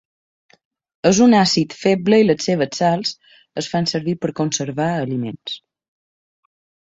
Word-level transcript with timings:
És 1.09 1.17
un 1.25 1.35
àcid 1.39 1.75
feble 1.81 2.19
i 2.21 2.25
les 2.29 2.47
seves 2.49 2.79
sals 2.81 3.11
es 3.63 3.69
fan 3.75 3.89
servir 3.93 4.17
per 4.25 4.33
conservar 4.41 4.89
aliments. 5.05 5.61